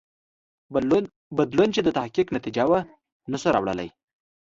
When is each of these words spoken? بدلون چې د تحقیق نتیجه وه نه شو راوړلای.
بدلون 1.37 1.69
چې 1.75 1.81
د 1.83 1.89
تحقیق 1.97 2.27
نتیجه 2.37 2.63
وه 2.69 2.79
نه 3.31 3.37
شو 3.41 3.49
راوړلای. 3.55 3.89